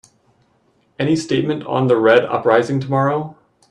Any 0.97 1.15
statement 1.15 1.61
on 1.67 1.85
the 1.85 1.95
Red 1.95 2.25
uprising 2.25 2.79
tomorrow? 2.79 3.37